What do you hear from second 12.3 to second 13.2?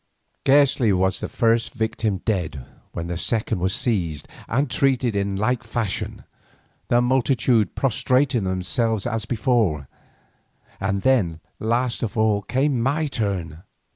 came my